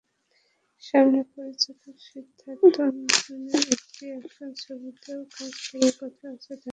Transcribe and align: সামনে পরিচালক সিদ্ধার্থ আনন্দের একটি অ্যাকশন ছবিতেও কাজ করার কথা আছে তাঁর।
সামনে 0.83 1.19
পরিচালক 1.33 1.95
সিদ্ধার্থ 2.05 2.75
আনন্দের 2.81 3.63
একটি 3.75 4.03
অ্যাকশন 4.11 4.49
ছবিতেও 4.63 5.21
কাজ 5.35 5.53
করার 5.67 5.93
কথা 6.01 6.25
আছে 6.33 6.53
তাঁর। 6.53 6.69